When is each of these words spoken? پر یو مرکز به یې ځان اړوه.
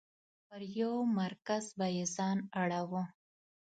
پر 0.47 0.61
یو 0.81 0.93
مرکز 1.19 1.63
به 1.77 1.87
یې 1.95 2.05
ځان 2.15 2.37
اړوه. 2.61 3.03